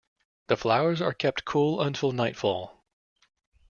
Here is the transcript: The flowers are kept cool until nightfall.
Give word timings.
The 0.47 0.57
flowers 0.57 0.99
are 0.99 1.13
kept 1.13 1.45
cool 1.45 1.79
until 1.79 2.11
nightfall. 2.11 2.83